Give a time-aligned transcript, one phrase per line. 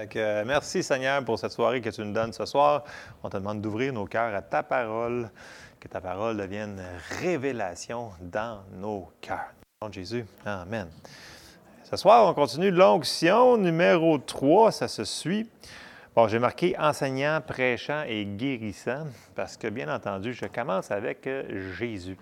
[0.00, 2.84] Euh, merci Seigneur pour cette soirée que tu nous donnes ce soir.
[3.24, 5.28] On te demande d'ouvrir nos cœurs à ta parole,
[5.80, 6.80] que ta parole devienne
[7.20, 9.52] révélation dans nos cœurs.
[9.84, 10.86] De Jésus, Amen.
[11.82, 15.50] Ce soir, on continue l'onction numéro 3, ça se suit.
[16.14, 19.04] Bon, j'ai marqué enseignant, prêchant et guérissant
[19.34, 22.16] parce que, bien entendu, je commence avec euh, Jésus.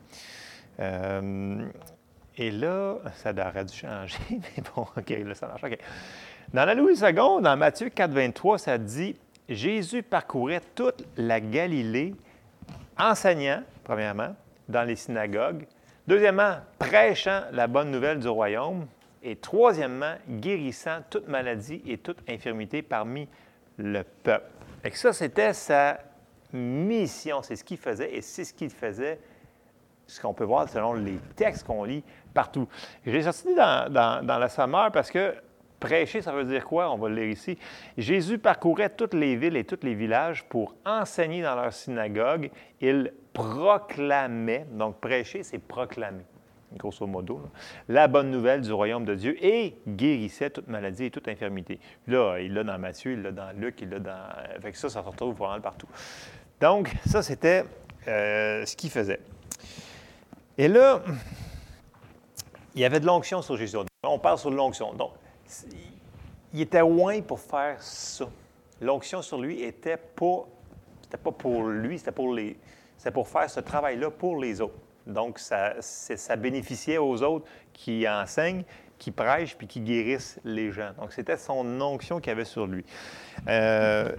[0.81, 1.69] Euh,
[2.39, 5.65] et là, ça aurait dû changer, mais bon, OK, là, ça marche.
[5.65, 5.79] OK.
[6.55, 9.17] Dans la Louis II, dans Matthieu 4, 23, ça dit
[9.49, 12.15] Jésus parcourait toute la Galilée,
[12.98, 14.34] enseignant, premièrement,
[14.69, 15.67] dans les synagogues.
[16.06, 18.87] Deuxièmement, prêchant la bonne nouvelle du royaume.
[19.23, 23.28] Et troisièmement, guérissant toute maladie et toute infirmité parmi
[23.77, 24.47] le peuple.
[24.84, 25.98] Et ça, c'était sa
[26.53, 27.42] mission.
[27.42, 29.19] C'est ce qu'il faisait et c'est ce qu'il faisait,
[30.06, 32.69] ce qu'on peut voir selon les textes qu'on lit partout.
[33.05, 35.34] J'ai sorti dans, dans, la sommaire parce que
[35.80, 36.91] Prêcher, ça veut dire quoi?
[36.91, 37.59] On va le lire ici.
[37.98, 42.50] Jésus parcourait toutes les villes et tous les villages pour enseigner dans leur synagogue.
[42.81, 46.25] Il proclamait, donc prêcher, c'est proclamer,
[46.77, 47.42] grosso modo,
[47.89, 51.78] la bonne nouvelle du royaume de Dieu et guérissait toute maladie et toute infirmité.
[52.06, 54.61] là, il l'a dans Matthieu, il l'a dans Luc, il l'a dans.
[54.62, 55.89] Fait ça, ça se retrouve vraiment partout.
[56.59, 57.65] Donc, ça, c'était
[58.09, 59.20] euh, ce qu'il faisait.
[60.56, 61.03] Et là,
[62.75, 63.77] il y avait de l'onction sur Jésus.
[64.03, 64.95] On parle sur l'onction.
[64.95, 65.12] Donc,
[66.52, 68.28] il était loin pour faire ça.
[68.80, 70.47] L'onction sur lui était pas,
[71.03, 72.56] c'était pas pour lui, c'était pour les,
[72.97, 74.78] c'était pour faire ce travail-là pour les autres.
[75.06, 78.64] Donc, ça, ça bénéficiait aux autres qui enseignent,
[78.98, 80.91] qui prêchent, puis qui guérissent les gens.
[80.98, 82.84] Donc, c'était son onction qu'il avait sur lui.
[83.47, 84.12] Euh,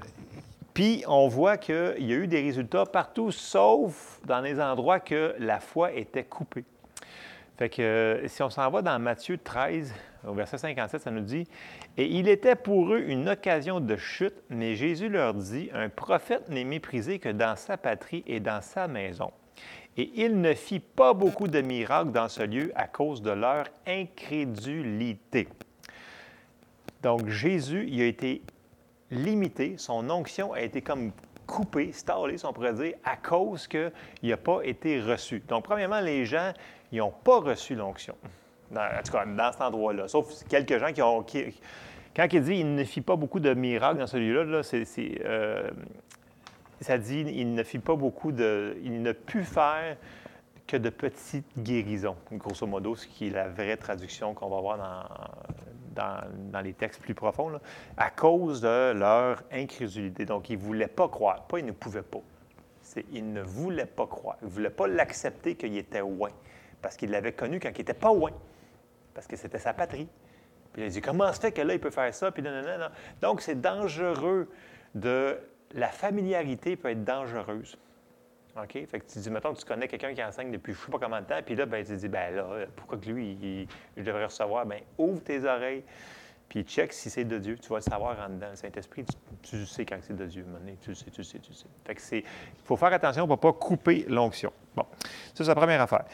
[0.73, 5.36] puis, on voit qu'il y a eu des résultats partout, sauf dans les endroits que
[5.39, 6.64] la foi était coupée.
[7.58, 9.91] Fait que si on s'en va dans Matthieu 13,
[10.27, 11.47] au verset 57, ça nous dit
[11.97, 16.50] Et il était pour eux une occasion de chute, mais Jésus leur dit Un prophète
[16.50, 19.31] n'est méprisé que dans sa patrie et dans sa maison.
[19.97, 23.66] Et il ne fit pas beaucoup de miracles dans ce lieu à cause de leur
[23.88, 25.47] incrédulité.
[27.01, 28.44] Donc Jésus, il a été
[29.09, 31.12] limité, son onction a été comme
[31.47, 33.91] coupée, stallée, si on pourrait dire, à cause qu'il
[34.22, 35.41] n'a pas été reçu.
[35.47, 36.52] Donc, premièrement, les gens,
[36.91, 38.16] ils n'ont pas reçu l'onction
[38.75, 40.08] en tout cas, dans cet endroit-là.
[40.08, 41.25] Sauf quelques gens qui ont.
[42.16, 44.85] quand il dit il ne fit pas beaucoup de miracles dans celui-là, là, c'est,
[45.25, 45.69] euh,
[46.81, 48.78] ça dit il ne fit pas beaucoup de.
[48.84, 49.97] Il ne put faire
[50.66, 54.78] que de petites guérisons, grosso modo, ce qui est la vraie traduction qu'on va voir
[54.78, 55.03] dans,
[55.97, 57.59] dans, les textes plus profonds,
[57.97, 60.25] à cause de leur incrédulité.
[60.25, 61.44] Donc, ils ne voulaient pas croire.
[61.47, 62.22] Pas ils ne pouvaient pas.
[63.12, 64.38] Ils ne voulaient pas croire.
[64.41, 66.30] Ils ne voulaient pas l'accepter qu'il était loin,
[66.81, 68.31] parce qu'ils l'avaient connu quand il n'était pas loin
[69.18, 70.08] parce que c'était sa patrie.
[70.74, 72.31] Puis il a dit, comment se fait que là, il peut faire ça?
[72.31, 72.90] Puis non, non, non.
[73.19, 74.47] Donc, c'est dangereux
[74.94, 75.40] de...
[75.74, 77.79] La familiarité peut être dangereuse.
[78.63, 78.85] OK?
[78.88, 81.00] Fait que tu dis, mettons tu connais quelqu'un qui enseigne depuis je ne sais pas
[81.00, 84.25] combien de temps, puis là, ben, tu dis, ben là, pourquoi que lui, il, devrait
[84.25, 84.66] recevoir?
[84.66, 85.84] Bien, ouvre tes oreilles,
[86.50, 87.57] puis check si c'est de Dieu.
[87.57, 88.47] Tu vas le savoir en dedans.
[88.50, 89.06] Le Saint-Esprit,
[89.44, 90.46] tu, sais quand c'est de Dieu.
[90.81, 91.66] Tu sais, tu sais, tu sais.
[91.85, 92.19] Fait que c'est...
[92.19, 94.53] Il faut faire attention pour ne pas couper l'onction.
[94.75, 94.85] Bon,
[95.34, 96.06] ça, c'est la première affaire.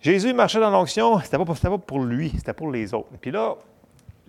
[0.00, 3.08] Jésus marchait dans l'onction, c'était pas, pas pour lui, c'était pour les autres.
[3.20, 3.56] Puis là,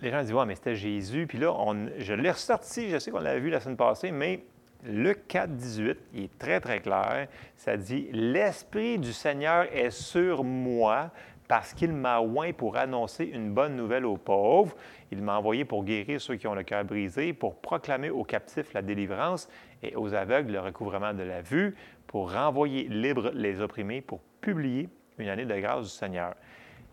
[0.00, 1.26] les gens disent, ouais, mais c'était Jésus.
[1.26, 4.44] Puis là, on, je l'ai ressorti, je sais qu'on l'avait vu la semaine passée, mais
[4.84, 7.26] Luc 4, 18, il est très, très clair.
[7.56, 11.10] Ça dit L'Esprit du Seigneur est sur moi
[11.48, 14.76] parce qu'il m'a oint pour annoncer une bonne nouvelle aux pauvres.
[15.10, 18.72] Il m'a envoyé pour guérir ceux qui ont le cœur brisé, pour proclamer aux captifs
[18.74, 19.48] la délivrance
[19.82, 21.74] et aux aveugles le recouvrement de la vue,
[22.06, 26.34] pour renvoyer libres les opprimés, pour publier une année de grâce du Seigneur.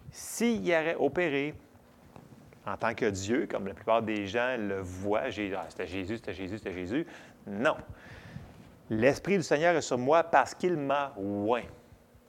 [0.09, 1.53] S'il y aurait opéré
[2.66, 6.34] en tant que Dieu, comme la plupart des gens le voient, ah, c'était Jésus, c'était
[6.34, 7.06] Jésus, c'était Jésus,
[7.46, 7.76] non.
[8.90, 11.64] L'Esprit du Seigneur est sur moi parce qu'il m'a oint.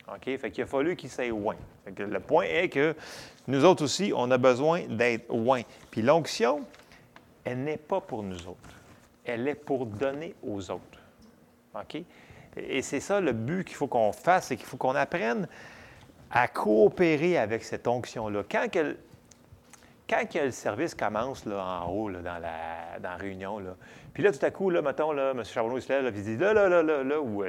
[0.09, 0.39] OK?
[0.39, 1.57] Fait qu'il a fallu qu'il s'aille oint.
[1.87, 2.95] le point est que
[3.47, 5.63] nous autres aussi, on a besoin d'être oint.
[5.91, 6.61] Puis l'onction,
[7.45, 8.71] elle n'est pas pour nous autres.
[9.25, 11.01] Elle est pour donner aux autres.
[11.75, 12.03] OK?
[12.57, 15.47] Et c'est ça le but qu'il faut qu'on fasse, c'est qu'il faut qu'on apprenne
[16.31, 18.43] à coopérer avec cette onction-là.
[18.51, 18.67] Quand,
[20.09, 23.77] quand le service commence là, en haut, là, dans, la, dans réunion, là,
[24.13, 25.45] puis là, tout à coup, là, mettons, là, M.
[25.45, 27.49] Charbonneau, il là, il dit là, là, là, là, là, ou euh,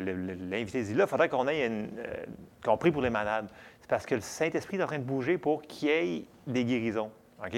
[0.50, 2.26] l'invité dit là, il faudrait qu'on ait une, euh,
[2.64, 3.48] qu'on prie pour les malades.
[3.80, 6.66] C'est parce que le Saint-Esprit est en train de bouger pour qu'il y ait des
[6.66, 7.12] guérisons.
[7.42, 7.58] OK?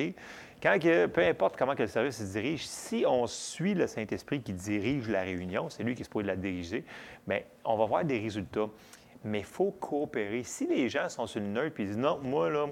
[0.61, 0.77] Quand
[1.13, 5.07] peu importe comment que le service se dirige, si on suit le Saint-Esprit qui dirige
[5.07, 6.83] la réunion, c'est lui qui se peut la diriger,
[7.25, 8.67] bien, on va voir des résultats
[9.23, 10.43] mais il faut coopérer.
[10.43, 12.67] Si les gens sont sur une neutre et disent non, moi, là,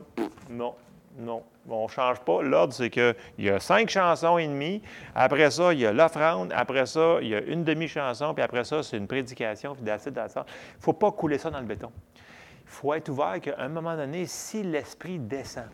[0.49, 0.75] non,
[1.17, 2.43] Non, on ne change pas.
[2.43, 4.83] L'ordre, c'est qu'il y a cinq chansons et demie.
[5.15, 6.53] Après ça, il y a l'offrande.
[6.55, 8.33] Après ça, il y a une demi-chanson.
[8.35, 9.73] Puis après ça, c'est une prédication.
[9.73, 10.43] Puis d'acide, Il ne
[10.79, 11.91] faut pas couler ça dans le béton.
[12.15, 15.69] Il faut être ouvert qu'à un moment donné, si l'esprit descend,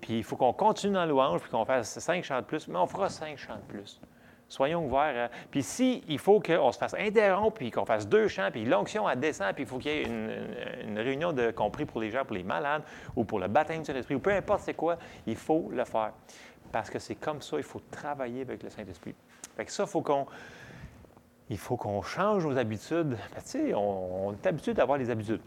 [0.00, 2.78] puis il faut qu'on continue dans louange, puis qu'on fasse cinq chants de plus, mais
[2.78, 4.00] on fera cinq chants de plus.
[4.50, 5.30] Soyons ouverts.
[5.52, 9.08] Puis si il faut qu'on se fasse interrompre, puis qu'on fasse deux chants, puis l'onction,
[9.08, 12.24] elle descend, puis il faut qu'il y ait une, réunion de compris pour les gens,
[12.24, 12.82] pour les malades,
[13.14, 16.12] ou pour le baptême du Saint-Esprit, ou peu importe c'est quoi, il faut le faire.
[16.72, 19.14] Parce que c'est comme ça, il faut travailler avec le Saint-Esprit.
[19.56, 20.26] Fait que ça, il faut qu'on...
[21.48, 23.10] Il faut qu'on change nos habitudes.
[23.10, 25.40] Ben, tu sais, on, on est habitué d'avoir les habitudes.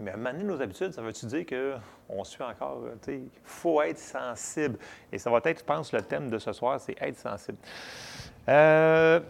[0.00, 2.82] Mais donné, nos habitudes, ça veut-tu dire qu'on suit encore?
[3.08, 4.78] Il faut être sensible.
[5.12, 7.58] Et ça va être, je pense, le thème de ce soir, c'est être sensible.
[8.48, 9.20] Euh,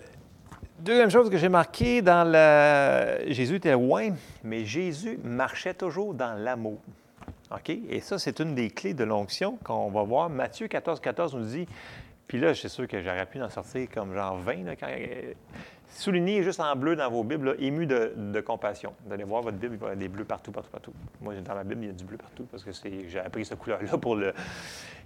[0.79, 3.27] deuxième chose que j'ai marqué dans la...
[3.33, 4.11] Jésus était loin,
[4.45, 6.81] mais Jésus marchait toujours dans l'amour.
[7.51, 7.71] OK?
[7.71, 10.29] Et ça, c'est une des clés de l'onction qu'on va voir.
[10.29, 11.67] Matthieu 14, 14 nous dit,
[12.29, 14.89] puis là, suis sûr que j'aurais pu en sortir comme genre 20 là, quand,
[15.91, 18.93] Soulignez juste en bleu dans vos Bibles, ému de, compassion.
[19.05, 20.93] Vous allez voir votre Bible, il y avoir des bleus partout, partout, partout.
[21.21, 23.59] Moi, dans ma Bible, il y a du bleu partout parce que j'ai appris cette
[23.59, 24.35] couleur-là pour le.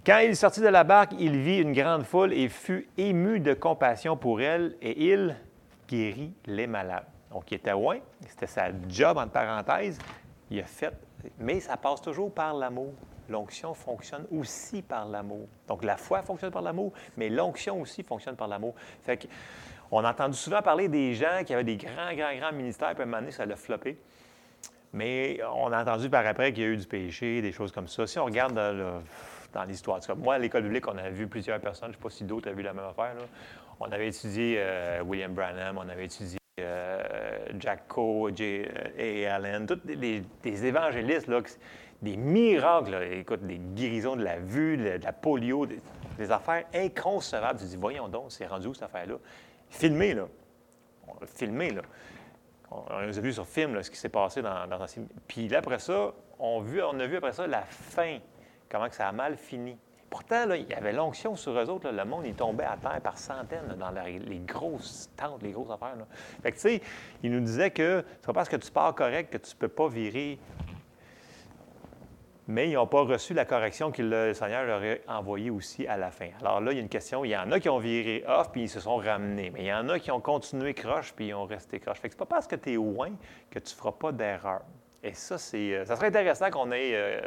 [0.05, 3.55] Quand il sortit de la barque, il vit une grande foule et fut ému de
[3.55, 5.37] compassion pour elle et il
[5.89, 7.07] guérit les malades.
[7.31, 7.99] Donc, il était loin,
[8.29, 9.99] c'était sa job, entre parenthèses.
[10.51, 10.93] Il a fait.
[11.39, 12.93] Mais ça passe toujours par l'amour.
[13.29, 15.47] L'onction fonctionne aussi par l'amour.
[15.69, 18.75] Donc, la foi fonctionne par l'amour, mais l'onction aussi fonctionne par l'amour.
[19.03, 19.27] Fait que
[19.95, 23.01] on a entendu souvent parler des gens qui avaient des grands, grands, grands ministères, puis
[23.01, 23.99] à un moment donné, ça l'a floppé.
[24.95, 27.89] Mais on a entendu par après qu'il y a eu du péché, des choses comme
[27.89, 28.07] ça.
[28.07, 31.97] Si on regarde dans, l'histoire, moi, à l'école biblique, on a vu plusieurs personnes, je
[31.99, 33.15] ne sais pas si d'autres ont vu la même affaire.
[33.81, 37.03] On avait étudié euh, William Branham, on avait étudié euh,
[37.59, 38.65] Jack Coe, J.
[38.99, 39.35] A.
[39.35, 40.25] Allen, tous des,
[40.67, 41.29] évangélistes,
[42.03, 47.61] des miracles, écoute, des guérisons de la vue, de, la polio, des, affaires inconcevables.
[47.61, 49.15] Tu dis, voyons donc, c'est rendu où cette affaire-là?
[49.71, 50.29] filmé, là.
[51.09, 51.83] On l'a filmé, là.
[52.71, 54.87] On, a vu sur film ce qui s'est passé dans, dans un
[55.29, 58.19] Puis là, après ça, on, on a vu après ça la fin,
[58.69, 59.79] comment que ça a mal fini.
[60.11, 61.91] Pourtant, là, il y avait l'onction sur eux autres.
[61.91, 65.95] le monde, il tombait à terre par centaines dans les grosses tentes, les grosses affaires.
[66.43, 66.83] Fait que, tu sais,
[67.23, 69.89] il nous disait que c'est pas parce que tu pars correct que tu peux pas
[69.89, 70.39] virer
[72.49, 75.97] mais ils n'ont pas reçu la correction que le Seigneur leur a envoyée aussi à
[75.97, 76.29] la fin.
[76.41, 77.25] Alors là, il y a une question.
[77.25, 79.67] Il y en a qui ont viré off puis ils se sont ramenés, mais il
[79.67, 81.99] y en a qui ont continué croche puis ils ont resté croche.
[81.99, 83.11] Fait que c'est pas parce que tu es loin
[83.51, 84.63] que tu ne feras pas d'erreur.
[85.05, 87.21] Et ça, c'est, euh, ça serait intéressant qu'on ait, euh,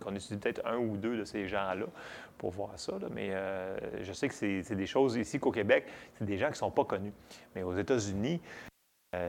[0.00, 1.86] qu'on étudie peut-être un ou deux de ces gens-là
[2.36, 2.94] pour voir ça.
[3.12, 6.52] Mais euh, je sais que c'est, des choses ici qu'au Québec, c'est des gens qui
[6.52, 7.12] ne sont pas connus.
[7.54, 8.40] Mais aux États-Unis,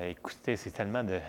[0.08, 1.20] écoutez, c'est tellement de,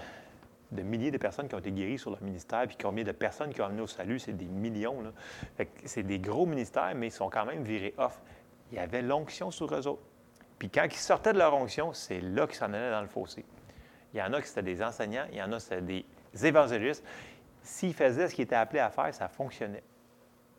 [0.72, 3.52] de milliers de personnes qui ont été guéries sur leur ministère, puis combien de personnes
[3.52, 5.02] qui ont amené au salut, c'est des millions.
[5.84, 8.20] C'est des gros ministères, mais ils sont quand même virés off.
[8.70, 10.02] Il y avait l'onction sur eux autres.
[10.58, 13.44] Puis quand ils sortaient de leur onction, c'est là qu'ils s'en allaient dans le fossé.
[14.12, 16.46] Il y en a qui c'était des enseignants, il y en a qui c'était des
[16.46, 17.04] évangélistes.
[17.62, 19.82] S'ils faisaient ce qu'ils étaient appelés à faire, ça fonctionnait.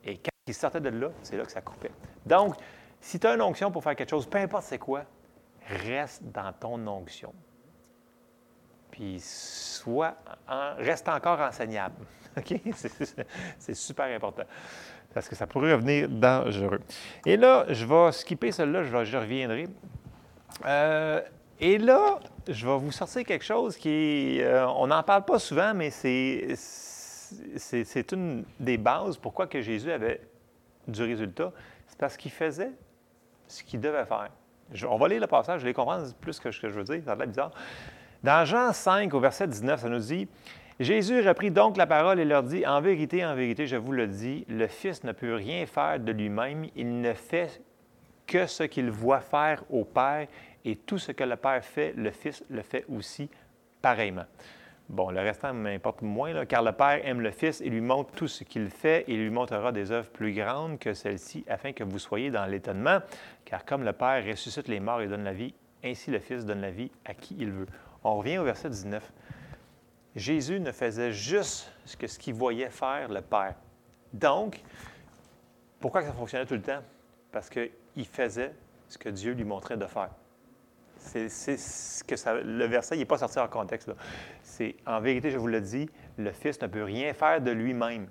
[0.03, 1.91] Et quand ils sortaient de là, c'est là que ça coupait.
[2.25, 2.55] Donc,
[2.99, 5.05] si tu as une onction pour faire quelque chose, peu importe c'est quoi,
[5.67, 7.33] reste dans ton onction
[8.91, 10.15] puis soit
[10.77, 11.95] reste encore enseignable.
[12.37, 12.59] OK?
[13.57, 14.43] C'est super important.
[15.13, 16.81] Parce que ça pourrait revenir dangereux.
[17.25, 19.67] Et là, je vais skipper celle-là, je, reviendrai.
[20.65, 21.21] Euh,
[21.59, 25.73] et là, je vais vous sortir quelque chose qui euh, on n'en parle pas souvent,
[25.73, 29.17] mais c'est, c'est, une des bases.
[29.17, 30.21] Pourquoi que Jésus avait
[30.87, 31.51] du résultat?
[31.87, 32.71] C'est parce qu'il faisait
[33.47, 34.29] ce qu'il devait faire.
[34.89, 37.01] on va lire le passage, je vais comprendre plus que ce que je veux dire,
[37.03, 37.51] ça a l'air bizarre.
[38.23, 40.27] Dans Jean 5, au verset 19, ça nous dit
[40.79, 44.07] Jésus reprit donc la parole et leur dit En vérité, en vérité, je vous le
[44.07, 47.61] dis, le Fils ne peut rien faire de lui-même, il ne fait
[48.27, 50.27] que ce qu'il voit faire au Père,
[50.63, 53.27] et tout ce que le Père fait, le Fils le fait aussi
[53.81, 54.25] pareillement.
[54.87, 58.27] Bon, le restant m'importe moins, car le Père aime le Fils et lui montre tout
[58.27, 61.97] ce qu'il fait et lui montrera des œuvres plus grandes que celles-ci, afin que vous
[61.97, 62.99] soyez dans l'étonnement.
[63.45, 66.61] Car comme le Père ressuscite les morts et donne la vie, ainsi le Fils donne
[66.61, 67.67] la vie à qui il veut.
[68.03, 69.11] On revient au verset 19.
[70.15, 73.55] Jésus ne faisait juste ce qu'il voyait faire le Père.
[74.11, 74.61] Donc,
[75.79, 76.81] pourquoi ça fonctionnait tout le temps?
[77.31, 78.53] Parce qu'il faisait
[78.89, 80.09] ce que Dieu lui montrait de faire.
[80.97, 83.89] C'est ce que le verset n'est pas sorti en contexte.
[84.43, 88.07] C'est en vérité, je vous le dis, le Fils ne peut rien faire de lui-même.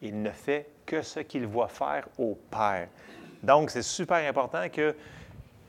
[0.00, 2.88] Il ne fait que ce qu'il voit faire au Père.
[3.42, 4.94] Donc, c'est super important que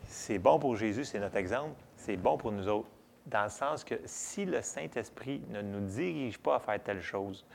[0.06, 2.90] c'est bon pour Jésus, c'est notre exemple, c'est bon pour nous autres
[3.30, 7.46] dans le sens que si le Saint-Esprit ne nous dirige pas à faire telle chose,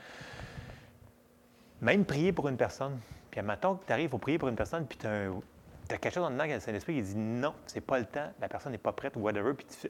[1.81, 2.99] même prier pour une personne.
[3.29, 6.23] Puis, admettons que tu arrives pour prier pour une personne, puis tu as, quelque chose
[6.23, 9.15] en dedans, le Saint-Esprit dit non, c'est pas le temps, la personne n'est pas prête,
[9.17, 9.89] whatever, puis tu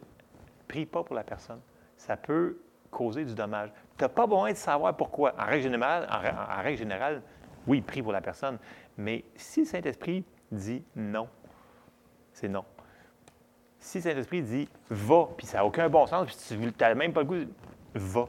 [0.68, 1.62] prie pas pour la personne.
[1.98, 2.58] Ça peut
[2.92, 3.72] causer du dommage.
[3.98, 5.34] Tu n'as pas besoin de savoir pourquoi.
[5.38, 7.22] En règle générale, en, règle générale
[7.68, 8.58] oui, prie pour la personne.
[8.98, 11.28] Mais si le Saint-Esprit dit non,
[12.32, 12.66] c'est non.
[13.86, 17.20] Si Saint-Esprit dit va, puis ça n'a aucun bon sens, puis tu n'as même pas
[17.22, 17.52] le goût,
[17.94, 18.26] va.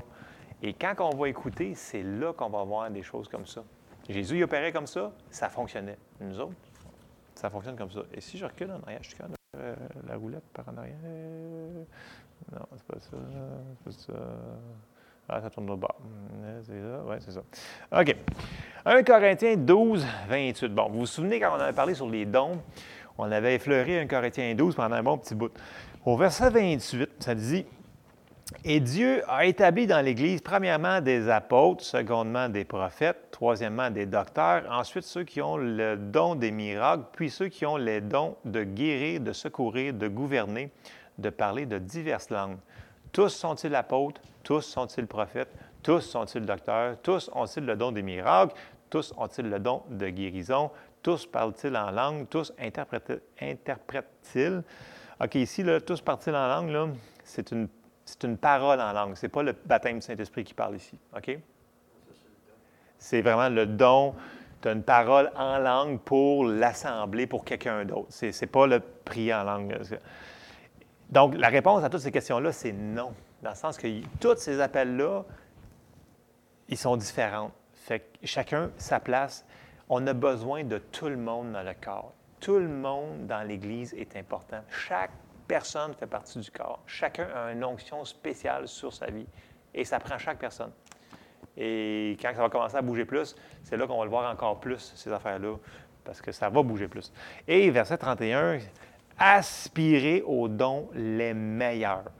[0.62, 3.64] Et quand on va écouter, c'est là qu'on va voir des choses comme ça.
[4.06, 5.96] Jésus, il opérait comme ça, ça fonctionnait.
[6.20, 6.52] Nous autres,
[7.34, 8.00] ça fonctionne comme ça.
[8.12, 9.74] Et si je recule en arrière, je suis quand euh,
[10.06, 10.94] la roulette par en arrière.
[12.52, 13.16] Non, c'est pas ça.
[13.86, 14.18] C'est ça.
[15.26, 15.96] Ah, ça tourne au bas.
[16.64, 17.02] C'est ça?
[17.06, 17.40] Oui, c'est ça.
[17.98, 18.16] OK.
[18.84, 20.68] 1 Corinthiens 12, 28.
[20.68, 22.60] Bon, vous vous souvenez quand on avait parlé sur les dons,
[23.18, 25.52] on avait effleuré 1 Corinthiens 12 pendant un bon petit bout.
[26.04, 27.64] Au verset 28, ça dit
[28.64, 34.62] et Dieu a établi dans l'Église, premièrement, des apôtres, secondement, des prophètes, troisièmement, des docteurs,
[34.70, 38.62] ensuite ceux qui ont le don des miracles, puis ceux qui ont les dons de
[38.62, 40.70] guérir, de secourir, de gouverner,
[41.18, 42.58] de parler de diverses langues.
[43.10, 48.54] Tous sont-ils apôtres, tous sont-ils prophètes, tous sont-ils docteurs, tous ont-ils le don des miracles,
[48.90, 50.70] tous ont-ils le don de guérison,
[51.06, 54.62] tous parlent-ils en langue, tous interprètent-ils?
[55.20, 57.68] OK, ici, là, tous parlent-ils en langue, c'est une
[58.36, 59.14] parole en langue.
[59.14, 60.98] Ce n'est pas le baptême du Saint-Esprit qui parle ici.
[61.16, 61.38] OK?
[62.98, 64.16] C'est vraiment le don.
[64.60, 68.08] Tu une parole en langue pour l'assemblée, pour quelqu'un d'autre.
[68.10, 69.78] Ce n'est pas le prier en langue.
[71.10, 73.14] Donc, la réponse à toutes ces questions-là, c'est non.
[73.42, 73.86] Dans le sens que
[74.18, 75.22] tous ces appels-là,
[76.68, 77.52] ils sont différents.
[77.74, 79.45] Fait chacun sa place.
[79.88, 82.12] On a besoin de tout le monde dans le corps.
[82.40, 84.60] Tout le monde dans l'Église est important.
[84.68, 85.12] Chaque
[85.46, 86.82] personne fait partie du corps.
[86.86, 89.26] Chacun a une onction spéciale sur sa vie.
[89.72, 90.72] Et ça prend chaque personne.
[91.56, 94.58] Et quand ça va commencer à bouger plus, c'est là qu'on va le voir encore
[94.58, 95.54] plus, ces affaires-là,
[96.04, 97.12] parce que ça va bouger plus.
[97.46, 98.58] Et verset 31,
[99.18, 102.10] aspirer aux dons les meilleurs.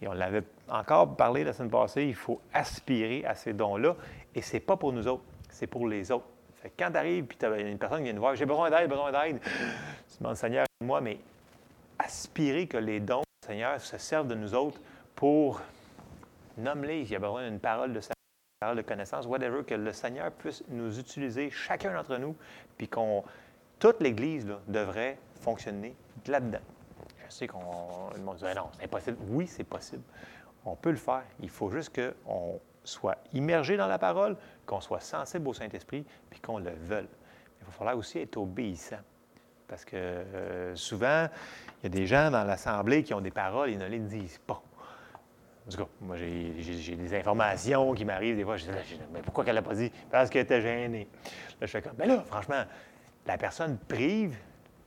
[0.00, 3.94] Et on l'avait encore parlé la semaine passée, il faut aspirer à ces dons-là.
[4.34, 6.26] Et ce n'est pas pour nous autres, c'est pour les autres.
[6.78, 9.40] Quand tu arrives et une personne qui vient te voir, j'ai besoin d'aide, besoin d'aide,
[9.40, 11.18] tu demandes, Seigneur, moi, mais
[11.98, 14.80] aspirer que les dons, Seigneur, se servent de nous autres
[15.14, 15.60] pour
[16.58, 18.00] nommer Il y a besoin d'une parole de
[18.60, 22.36] parole de connaissance, whatever, que le Seigneur puisse nous utiliser, chacun d'entre nous,
[22.76, 23.24] puis qu'on
[23.78, 26.60] toute l'Église devrait fonctionner là-dedans.
[27.26, 29.16] Je sais qu'on le monde dit non, c'est impossible.
[29.28, 30.02] Oui, c'est possible.
[30.66, 31.22] On peut le faire.
[31.40, 32.60] Il faut juste qu'on
[32.90, 37.08] soit immergé dans la parole, qu'on soit sensible au Saint-Esprit, puis qu'on le veuille.
[37.60, 39.00] Il va falloir aussi être obéissant.
[39.68, 41.28] Parce que euh, souvent,
[41.78, 44.40] il y a des gens dans l'Assemblée qui ont des paroles et ne les disent
[44.44, 44.60] pas.
[45.66, 48.56] En tout cas, moi, j'ai des informations qui m'arrivent des fois.
[48.56, 48.70] Je dis,
[49.12, 49.92] mais pourquoi qu'elle n'a pas dit?
[50.10, 51.06] Parce qu'elle était gênée.
[51.60, 52.64] Là, je fais comme, mais là, franchement,
[53.26, 54.36] la personne prive,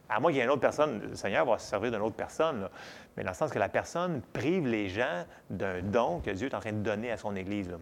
[0.09, 2.17] à moins qu'il y ait une autre personne, le Seigneur va se servir d'une autre
[2.17, 2.67] personne,
[3.15, 6.55] mais dans le sens que la personne prive les gens d'un don que Dieu est
[6.55, 7.69] en train de donner à son Église.
[7.69, 7.77] Que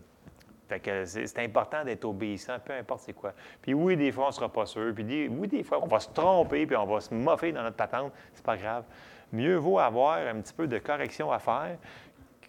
[1.06, 3.34] c'est important d'être obéissant, peu importe c'est quoi.
[3.62, 4.94] Puis oui, des fois, on ne sera pas sûr.
[4.94, 7.78] Puis oui, des fois, on va se tromper, puis on va se moffer dans notre
[7.78, 8.12] patente.
[8.34, 8.84] C'est pas grave.
[9.32, 11.78] Mieux vaut avoir un petit peu de correction à faire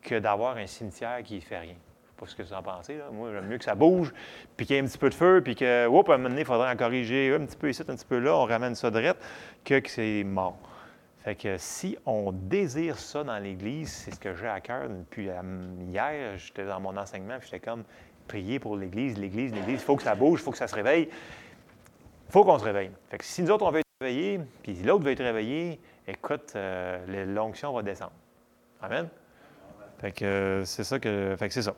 [0.03, 1.75] que d'avoir un cimetière qui ne fait rien.
[1.75, 2.99] Je sais pas ce que vous en pensez.
[2.99, 3.05] Là.
[3.13, 4.13] Moi, j'aime mieux que ça bouge,
[4.57, 6.41] puis qu'il y ait un petit peu de feu, puis que, à un moment donné,
[6.41, 8.91] il faudrait en corriger un petit peu ici, un petit peu là, on ramène ça
[8.91, 9.23] direct,
[9.65, 10.59] que, que c'est mort.
[11.23, 15.29] Fait que si on désire ça dans l'Église, c'est ce que j'ai à cœur depuis
[15.31, 15.41] euh,
[15.89, 17.85] hier, j'étais dans mon enseignement, puis j'étais comme,
[18.27, 19.81] prier pour l'Église, l'Église, l'Église.
[19.81, 21.09] Il faut que ça bouge, il faut que ça se réveille.
[21.11, 22.91] Il faut qu'on se réveille.
[23.11, 26.53] Fait que si nous autres, on veut être réveillés, puis l'autre veut être réveillé, écoute,
[26.57, 28.13] euh, l'onction va descendre.
[28.81, 29.09] Amen?
[30.01, 31.37] Fait que euh, c'est ça que.
[31.39, 31.75] Fait que c'est ça.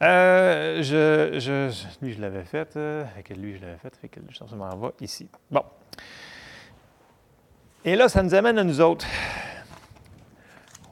[0.00, 1.70] Euh, je,
[2.02, 2.76] lui, je l'avais fait.
[2.76, 3.94] Euh, que lui, je l'avais fait.
[3.96, 5.28] Fait que je m'en va ici.
[5.50, 5.62] Bon.
[7.84, 9.06] Et là, ça nous amène à nous autres.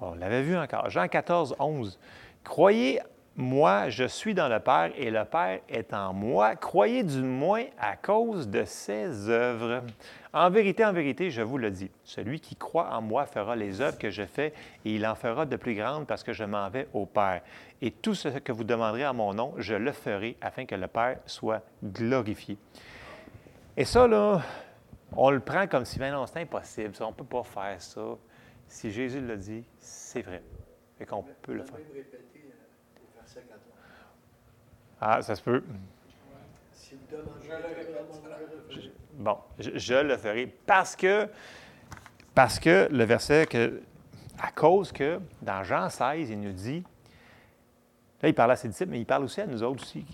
[0.00, 0.90] On l'avait vu encore.
[0.90, 1.98] Jean 14, 11.
[2.44, 3.00] Croyez
[3.38, 6.56] moi, je suis dans le Père et le Père est en moi.
[6.56, 9.82] Croyez du moins à cause de ses œuvres.
[10.32, 13.82] En vérité, en vérité, je vous le dis, celui qui croit en moi fera les
[13.82, 14.54] œuvres que je fais
[14.86, 17.42] et il en fera de plus grandes parce que je m'en vais au Père.
[17.82, 20.86] Et tout ce que vous demanderez en mon nom, je le ferai afin que le
[20.86, 22.56] Père soit glorifié.
[23.76, 24.40] Et ça, là,
[25.12, 28.16] on le prend comme si, non, c'est impossible, on ne peut pas faire ça.
[28.66, 30.42] Si Jésus le dit, c'est vrai.
[30.98, 31.76] Et qu'on peut le faire.
[35.00, 35.62] Ah, ça se peut.
[39.14, 41.28] Bon, je, le ferai parce que,
[42.34, 43.80] parce que le verset que,
[44.38, 46.84] à cause que dans Jean 16, il nous dit
[48.22, 50.04] Là, il parle à ses disciples, mais il parle aussi à nous autres aussi.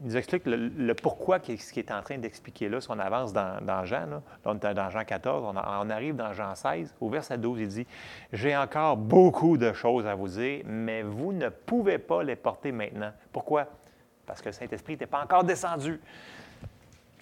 [0.00, 3.84] Nous explique le, pourquoi ce qu'il est en train d'expliquer là, si on avance dans,
[3.84, 4.06] Jean.
[4.06, 6.94] Là, on est dans Jean 14, on, on, arrive dans Jean 16.
[7.00, 7.86] Au verset 12, il dit
[8.32, 12.72] J'ai encore beaucoup de choses à vous dire, mais vous ne pouvez pas les porter
[12.72, 13.12] maintenant.
[13.32, 13.66] Pourquoi?
[14.26, 16.00] Parce que le Saint-Esprit n'était pas encore descendu.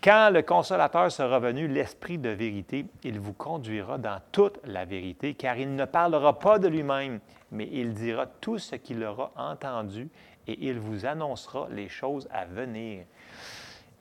[0.02, 5.34] Quand le consolateur sera venu, l'Esprit de vérité, il vous conduira dans toute la vérité,
[5.34, 7.20] car il ne parlera pas de lui-même,
[7.52, 10.08] mais il dira tout ce qu'il aura entendu
[10.50, 13.04] et il vous annoncera les choses à venir.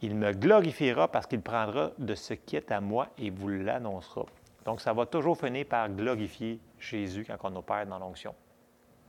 [0.02, 4.26] Il me glorifiera parce qu'il prendra de ce qui est à moi et vous l'annoncera.
[4.66, 8.34] Donc, ça va toujours finir par glorifier Jésus quand on opère dans l'onction.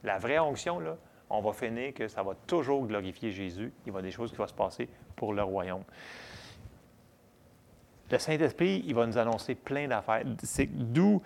[0.02, 0.96] La vraie onction, là,
[1.30, 3.72] on va finir que ça va toujours glorifier Jésus.
[3.84, 5.84] Il y avoir des choses qui vont se passer pour le royaume.
[8.10, 10.24] Le Saint-Esprit, il va nous annoncer plein d'affaires.
[10.42, 11.22] C'est d'où.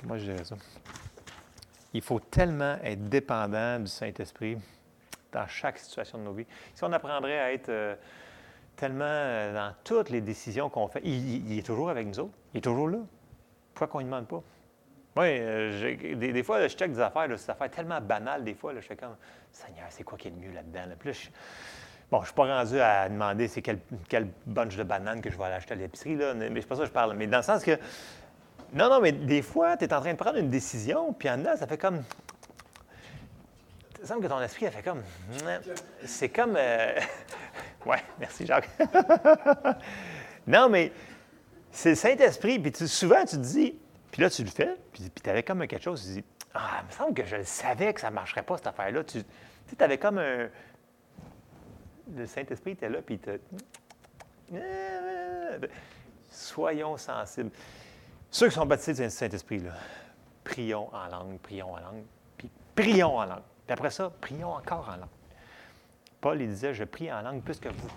[0.00, 0.56] Comment je dirais ça?
[1.94, 4.58] Il faut tellement être dépendant du Saint-Esprit
[5.32, 6.46] dans chaque situation de nos vies.
[6.74, 7.94] Si on apprendrait à être euh,
[8.76, 12.34] tellement euh, dans toutes les décisions qu'on fait, il, est toujours avec nous autres.
[12.52, 12.98] Il est toujours là.
[13.72, 14.42] Pourquoi qu'on ne demande pas?
[15.16, 18.72] Oui, euh, des, fois, je check des affaires, là, des affaires tellement banales, des fois,
[18.72, 19.16] là, je fais comme,
[19.52, 20.86] Seigneur, c'est quoi qui est le mieux là-dedans?
[20.88, 21.12] Là?
[22.10, 25.30] Bon, je ne suis pas rendu à demander c'est quel, quel, bunch de bananes que
[25.30, 27.14] je vais aller acheter à l'épicerie, là, mais c'est pas ça que je parle.
[27.14, 27.78] Mais dans le sens que.
[28.74, 31.38] Non, non, mais des fois, tu es en train de prendre une décision, puis en
[31.38, 32.02] dedans, ça fait comme.
[34.00, 35.02] Ça semble que ton esprit a fait comme.
[36.04, 36.56] C'est comme.
[36.58, 36.98] Euh...
[37.86, 38.68] ouais, merci Jacques.
[40.48, 40.90] non, mais
[41.70, 43.78] c'est le Saint-Esprit, puis souvent tu te dis,
[44.10, 46.82] puis là tu le fais, puis, tu avais comme quelque chose, tu te dis, ah,
[46.82, 49.04] il me semble que je savais que ça ne marcherait pas cette affaire-là.
[49.04, 49.20] Tu
[49.66, 50.48] sais, avais comme un,
[52.16, 53.38] le Saint-Esprit était là, puis il te.
[56.30, 57.50] Soyons sensibles.
[58.34, 59.62] Ceux qui sont baptisés du Saint-Esprit,
[60.42, 62.02] prions en langue, prions en langue,
[62.36, 63.44] puis prions en langue.
[63.64, 65.08] Puis après ça, prions encore en langue.
[66.20, 67.88] Paul, il disait, je prie en langue plus que vous.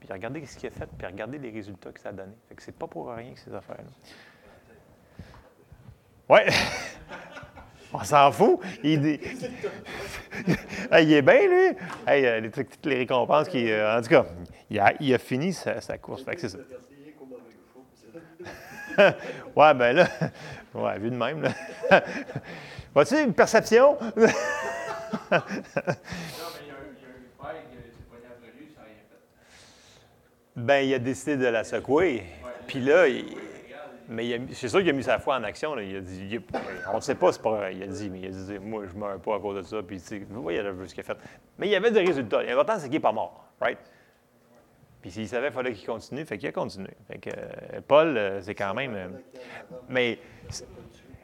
[0.00, 2.32] Puis regardez ce qu'il a fait, puis regardez les résultats que ça a donné.
[2.48, 5.24] Fait que c'est pas pour rien que ces affaires-là.
[6.28, 6.48] Ouais.
[7.92, 8.58] On s'en fout.
[8.82, 9.06] Il,
[10.92, 11.76] il est bien, lui.
[12.04, 13.70] Hey, euh, toutes les récompenses qui.
[13.70, 14.26] Euh, en tout cas,
[14.68, 16.24] il a, fini sa, sa course.
[16.24, 16.58] Fait que c'est ça.
[19.56, 20.06] ouais, ben là.
[20.72, 21.50] Ouais, vu de même, là.
[22.94, 23.96] Vois-tu une perception?
[24.10, 24.20] non,
[25.32, 25.46] mais.
[30.54, 32.22] Ben, il a décidé de la secouer.
[32.68, 33.36] Puis là, il
[34.12, 35.78] mais c'est sûr qu'il a mis sa foi en action.
[35.78, 36.40] Il a dit,
[36.92, 38.92] on ne sait pas, c'est pas Il a dit, mais il a dit, moi, je
[38.92, 39.80] ne meurs pas à cause de ça.
[39.84, 41.16] Puis, vous voyez ce qu'il a fait.
[41.56, 42.42] Mais il y avait des résultats.
[42.42, 43.44] L'important, c'est qu'il n'est pas mort.
[43.60, 43.78] Right?
[45.00, 46.90] Puis s'il savait qu'il fallait qu'il continue, fait qu'il a continué.
[47.08, 48.94] Fait que euh, Paul, euh, c'est quand même.
[48.94, 49.08] Euh,
[49.88, 50.18] mais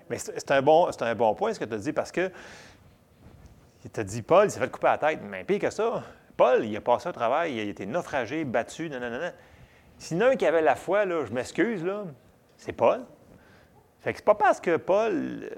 [0.08, 2.30] mais c'est un, bon, un bon point ce que tu as dit parce que
[3.84, 5.20] il t'a dit Paul, il s'est fait couper la tête.
[5.22, 6.02] Mais pire que ça,
[6.36, 9.30] Paul, il a passé au travail, il a été naufragé, battu, non, non, non.
[9.98, 12.04] Sinon, un qui avait la foi, là, je m'excuse, là,
[12.56, 13.04] c'est Paul.
[14.00, 15.44] Fait que c'est pas parce que Paul.
[15.44, 15.50] Euh,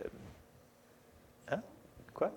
[1.50, 1.62] hein?
[2.12, 2.31] Quoi?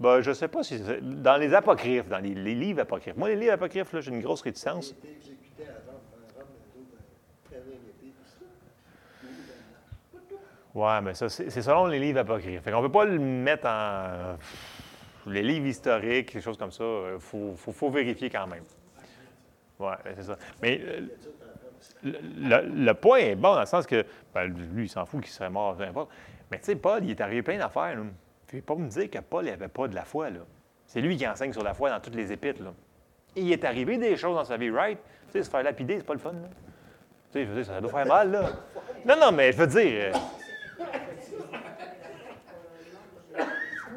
[0.00, 0.80] Ben, je ne sais pas si.
[1.02, 3.16] Dans les apocryphes, dans les, livres apocryphes.
[3.16, 4.94] Moi, les livres apocryphes, j'ai une grosse réticence.
[10.74, 12.62] Oui, mais ça, c'est selon les livres apocryphes.
[12.62, 14.36] Fait qu'on ne peut pas le mettre en.
[15.26, 18.64] Les livres historiques, quelque chose comme ça, il faut, faut, vérifier quand même.
[19.78, 20.38] Oui, c'est ça.
[20.62, 21.06] Mais euh,
[22.04, 25.50] le, point est bon dans le sens que, ben, lui, il s'en fout qu'il serait
[25.50, 26.10] mort, peu importe.
[26.50, 27.92] Mais tu sais, Paul, il est arrivé plein d'affaires.
[27.92, 28.10] Il
[28.50, 30.28] faut pas me dire que Paul n'avait pas de la foi.
[30.86, 32.62] C'est lui qui enseigne sur la foi dans toutes les épîtres.
[32.62, 32.72] Là.
[33.36, 34.98] il est arrivé des choses dans sa vie, right?
[35.26, 36.32] Tu sais, se faire lapider, c'est pas le fun.
[36.32, 36.48] Là.
[37.32, 38.50] Tu sais, je veux dire, ça doit faire mal, là.
[39.06, 40.12] Non, non, mais je veux dire.
[40.12, 40.12] Euh,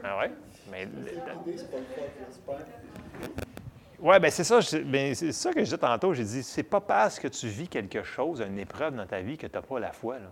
[0.03, 0.31] ah ouais?
[0.71, 0.87] Mais.
[3.99, 6.13] Oui, bien c'est ça, ben, c'est ça que je disais tantôt.
[6.13, 9.37] J'ai dit, c'est pas parce que tu vis quelque chose, une épreuve dans ta vie,
[9.37, 10.19] que tu n'as pas la foi.
[10.19, 10.27] Là.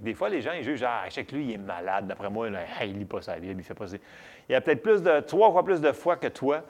[0.00, 2.06] Des fois, les gens ils jugent, ah, que lui, il est malade.
[2.06, 3.96] D'après moi, là, il ne lit pas sa Bible, il fait pas ça.
[4.48, 6.62] Il a peut-être plus de, trois fois plus de foi que toi,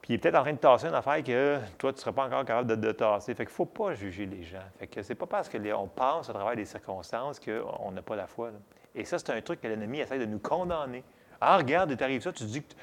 [0.00, 2.12] puis il est peut-être en train de tasser une affaire que toi, tu ne seras
[2.12, 3.34] pas encore capable de, tasser.
[3.34, 4.58] Fait qu'il ne faut pas juger les gens.
[4.78, 8.26] Fait que c'est pas parce qu'on pense à travers des circonstances qu'on n'a pas la
[8.26, 8.50] foi.
[8.94, 11.04] Et ça, c'est un truc que l'ennemi essaie de nous condamner.
[11.40, 12.74] Ah, regarde, t'arrives ça, tu dis que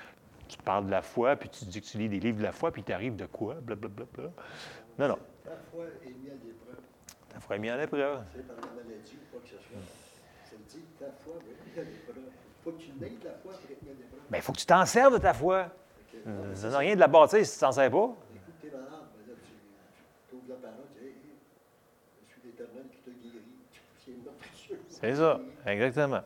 [0.48, 2.52] tu parles de la foi, puis tu dis que tu lis des livres de la
[2.52, 3.56] foi, puis tu arrives de quoi?
[3.56, 4.06] Blablabla.
[4.98, 5.20] Non, non.
[5.44, 6.82] Ta foi est mise à l'épreuve.
[7.34, 8.20] Ta foi est mise à l'épreuve.
[8.34, 9.78] C'est par la maladie ou quoi que ce soit.
[10.46, 12.24] Ça veut dire ta foi est mise à l'épreuve.
[12.26, 14.20] Il Faut que tu n'aies de la foi pour être mis à l'épreuve.
[14.30, 15.68] Bien, il faut que tu t'en serves de ta foi.
[16.24, 16.56] Okay.
[16.56, 17.98] Ça n'a rien de la bâtisse si tu ne t'en sers pas.
[17.98, 21.14] Écoute, t'es malade, ben là, tu, tu la parole, tu dis hey,
[22.28, 23.44] Je suis l'éternel qui te guérit.
[23.98, 24.84] C'est merveilleux.
[24.90, 26.22] C'est ça, exactement.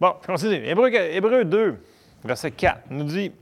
[0.00, 0.66] Bon, je continue.
[0.66, 1.78] Hébreu, Hébreu 2,
[2.24, 3.32] verset 4, nous dit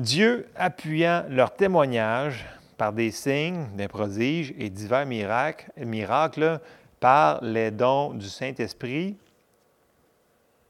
[0.00, 2.46] Dieu appuyant leur témoignage
[2.78, 6.58] par des signes, des prodiges et divers miracles, miracles
[6.98, 9.18] par les dons du Saint-Esprit,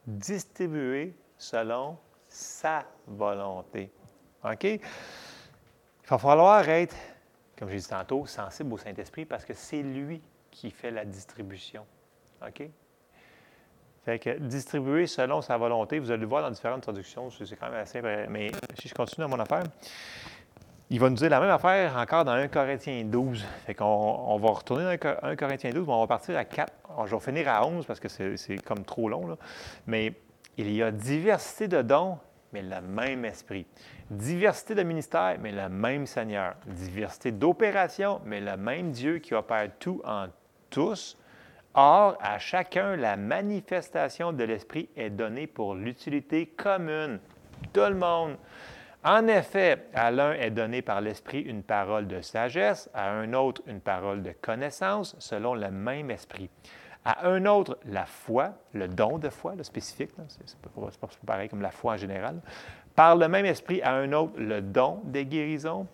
[0.05, 3.93] distribués selon sa volonté.
[4.43, 4.65] OK?
[4.65, 4.81] Il
[6.09, 6.97] va falloir être,
[7.57, 11.87] comme j'ai dit tantôt, sensible au Saint-Esprit parce que c'est lui qui fait la distribution.
[12.45, 12.69] OK?
[14.05, 17.71] Fait que distribuer selon sa volonté, vous allez le voir dans différentes traductions, c'est quand
[17.71, 18.01] même assez.
[18.31, 19.65] Mais si je continue à mon affaire,
[20.93, 23.45] il va nous dire la même affaire encore dans 1 Corinthiens 12.
[23.67, 26.73] Fait qu'on on va retourner dans 1 Corinthiens 12, mais on va partir à 4.
[27.07, 29.27] je vais finir à 11 parce que c'est comme trop long.
[29.27, 29.37] Là.
[29.87, 30.15] Mais
[30.57, 32.19] il y a diversité de dons,
[32.53, 33.67] mais le même esprit.
[34.11, 36.55] Diversité de ministères, mais le même Seigneur.
[36.67, 40.27] Diversité d'opérations, mais le même Dieu qui opère tout en
[40.71, 41.17] tous.
[41.75, 47.21] Or, à chacun, la manifestation de l'Esprit est donnée pour l'utilité commune.
[47.73, 48.37] Tout le monde.
[49.05, 53.63] En effet, à l'un est donné par l'Esprit une parole de sagesse, à un autre
[53.67, 56.51] une parole de connaissance, selon le même Esprit.
[57.05, 61.63] À un autre, la foi, le don de foi, le spécifique, c'est pas, pareil comme
[61.63, 62.41] la foi en général.
[62.95, 65.87] Par le même Esprit, à un autre, le don des guérisons.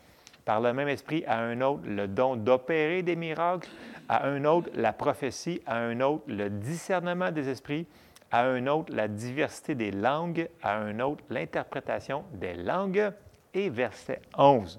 [0.46, 3.68] Par le même Esprit, à un autre, le don d'opérer des miracles
[4.09, 7.85] à un autre la prophétie, à un autre le discernement des esprits,
[8.30, 13.11] à un autre la diversité des langues, à un autre l'interprétation des langues.
[13.54, 14.78] Et verset 11.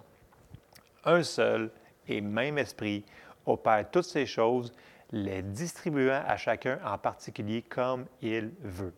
[1.04, 1.70] Un seul
[2.08, 3.04] et même esprit
[3.46, 4.72] opère toutes ces choses,
[5.12, 8.94] les distribuant à chacun en particulier comme il veut.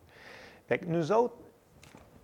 [0.86, 1.34] Nous autres,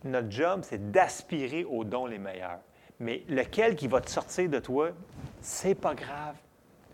[0.04, 2.61] notre job, c'est d'aspirer aux dons les meilleurs.
[2.98, 4.90] Mais lequel qui va te sortir de toi,
[5.40, 6.37] c'est pas grave.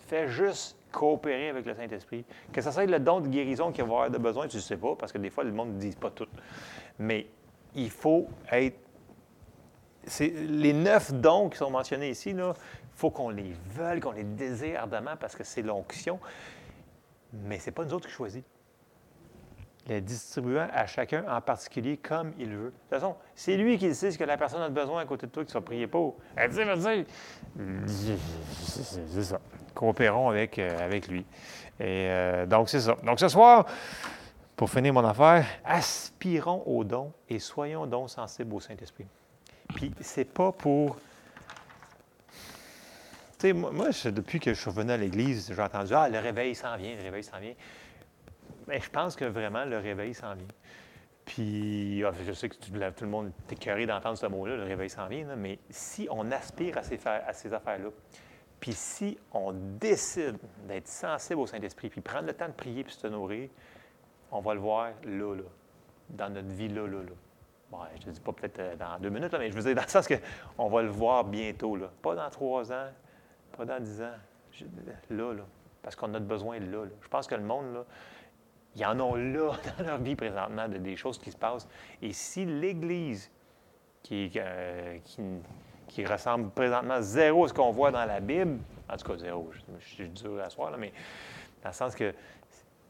[0.09, 2.25] Fais juste coopérer avec le Saint-Esprit.
[2.53, 4.77] Que ce soit le don de guérison qu'il va avoir de besoin, tu ne sais
[4.77, 6.27] pas, parce que des fois, le monde ne dit pas tout.
[6.99, 7.27] Mais
[7.75, 8.79] il faut être.
[10.19, 12.53] Les neuf dons qui sont mentionnés ici, il
[12.97, 16.19] faut qu'on les veuille, qu'on les désire ardemment parce que c'est l'onction.
[17.33, 18.45] Mais ce n'est pas nous autres qui choisissons
[19.87, 22.67] les distribuant à chacun en particulier comme il veut.
[22.67, 25.27] De toute façon, c'est lui qui sait ce que la personne a besoin à côté
[25.27, 26.17] de toi, qui soit prié pour.
[26.37, 27.07] Elle dit, elle.
[27.87, 29.41] C'est ça.
[29.75, 31.25] Coopérons avec, euh, avec lui.
[31.81, 32.97] Et euh, donc, c'est ça.
[33.03, 33.67] Donc, ce soir,
[34.57, 39.07] pour finir mon affaire, aspirons au don et soyons donc sensibles au Saint-Esprit.
[39.75, 40.97] Puis, c'est pas pour.
[43.39, 46.19] Tu sais, moi, moi, depuis que je suis revenu à l'Église, j'ai entendu Ah, le
[46.19, 47.55] réveil s'en vient, le réveil s'en vient.
[48.67, 50.47] Mais je pense que vraiment, le réveil s'en vient.
[51.25, 54.91] Puis, ah, je sais que tout, le monde est curé d'entendre ce mot-là, le réveil
[54.91, 57.91] s'en vient, mais si on aspire à ces, affaires-là,
[58.59, 62.95] puis si on décide d'être sensible au Saint-Esprit, puis prendre le temps de prier puis
[62.95, 63.49] se nourrir,
[64.31, 65.43] on va le voir là, là,
[66.11, 67.13] dans notre vie là, là, là.
[67.71, 69.75] Bon, je ne te dis pas peut-être euh, dans deux minutes, mais je veux dire
[69.75, 71.91] dans le sens qu'on va le voir bientôt, là.
[72.03, 72.89] Pas dans trois ans,
[73.57, 74.19] pas dans dix ans,
[75.11, 75.45] là, là.
[75.83, 76.91] Parce qu'on a besoin là, là.
[77.01, 77.85] Je pense que le monde, là,
[78.77, 81.69] y en ont là dans leur vie présentement de, des choses qui se passent.
[82.01, 83.31] Et si l'Église,
[84.03, 84.99] qui, euh,
[85.89, 88.59] qui, ressemble présentement zéro à ce qu'on voit dans la Bible,
[88.89, 90.93] en tout cas zéro, je, suis dur à soir, là, mais
[91.63, 92.15] dans le sens que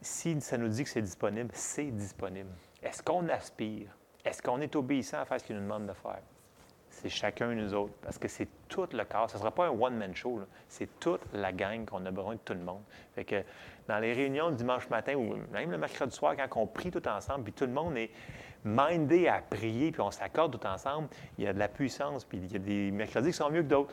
[0.01, 2.51] si ça nous dit que c'est disponible, c'est disponible.
[2.83, 3.88] Est-ce qu'on aspire?
[4.25, 6.23] Est-ce qu'on est obéissant à faire ce qu'il nous demande de faire?
[6.92, 9.28] C'est chacun nous autres, parce que c'est tout le corps.
[9.31, 12.40] Ce ne sera pas un one-man show, c'est toute la gang qu'on a besoin de
[12.44, 12.83] tout le monde.
[13.14, 13.42] Fait que
[13.88, 17.07] dans les réunions du dimanche matin ou même le mercredi soir, quand on prie tout
[17.09, 18.11] ensemble, puis tout le monde est
[18.64, 22.38] mindé à prier, puis on s'accorde tout ensemble, il y a de la puissance, puis
[22.38, 23.92] il y a des mercredis qui sont mieux que d'autres.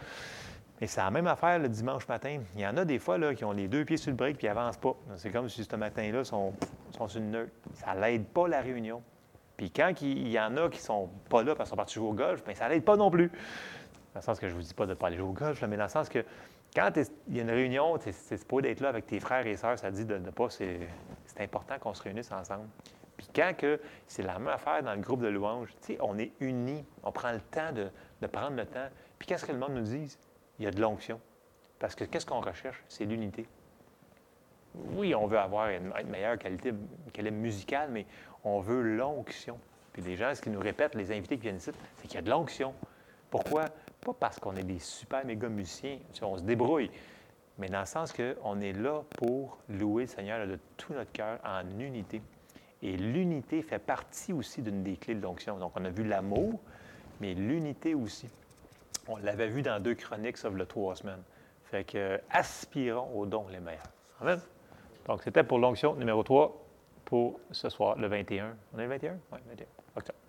[0.81, 2.39] Mais c'est la même affaire le dimanche matin.
[2.55, 4.37] Il y en a des fois là, qui ont les deux pieds sur le break
[4.37, 4.95] puis ils n'avancent pas.
[5.15, 6.53] C'est comme si ce matin-là, sont,
[6.91, 7.51] sont sur une neutre.
[7.73, 9.01] Ça l'aide pas la réunion.
[9.59, 12.07] Puis quand il y en a qui sont pas là parce qu'ils sont partis jouer
[12.07, 13.27] au golf, bien, ça n'aide pas non plus.
[13.27, 15.33] Dans le sens que je ne vous dis pas de ne pas aller jouer au
[15.33, 16.23] golf, mais dans le sens que
[16.73, 16.89] quand
[17.27, 19.91] il y a une réunion, c'est pas d'être là avec tes frères et sœurs, ça
[19.91, 20.47] dit de ne pas.
[20.49, 20.87] C'est
[21.39, 22.69] important qu'on se réunisse ensemble.
[23.17, 23.51] Puis quand
[24.07, 27.41] c'est la même affaire dans le groupe de louanges, on est unis, on prend le
[27.41, 28.87] temps de, prendre le temps.
[29.17, 30.17] Puis qu'est-ce que le monde nous dit?
[30.59, 31.19] Il y a de l'onction.
[31.79, 32.81] Parce que qu'est-ce qu'on recherche?
[32.87, 33.45] C'est l'unité.
[34.93, 36.73] Oui, on veut avoir une, meilleure qualité,
[37.11, 38.05] qualité musicale, mais
[38.43, 39.57] on veut l'onction.
[39.93, 42.19] Puis les gens, ce qu'ils nous répètent, les invités qui viennent ici, c'est qu'il y
[42.19, 42.73] a de l'onction.
[43.29, 43.65] Pourquoi?
[44.01, 46.89] Pas parce qu'on est des super méga musiciens, on se débrouille,
[47.57, 51.39] mais dans le sens qu'on est là pour louer le Seigneur de tout notre cœur
[51.43, 52.21] en unité.
[52.81, 55.57] Et l'unité fait partie aussi d'une des clés de l'onction.
[55.57, 56.59] Donc, on a vu l'amour,
[57.19, 58.29] mais l'unité aussi.
[59.07, 61.23] On l'avait vu dans deux chroniques, y a trois semaines.
[61.65, 63.83] Fait que, aspirons aux dons les meilleurs.
[64.21, 64.39] Amen.
[65.05, 66.68] Donc, c'était pour l'onction numéro 3.
[67.09, 68.55] Pour ce soir, le 21.
[68.73, 69.17] On est le 21?
[69.31, 70.19] Oui, 21 octobre.